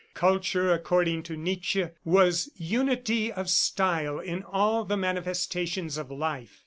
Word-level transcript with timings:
Culture, 0.15 0.73
according 0.73 1.21
to 1.21 1.37
Nietzsche, 1.37 1.89
was 2.03 2.49
"unity 2.57 3.31
of 3.31 3.51
style 3.51 4.17
in 4.17 4.41
all 4.41 4.83
the 4.83 4.97
manifestations 4.97 5.95
of 5.95 6.09
life." 6.09 6.59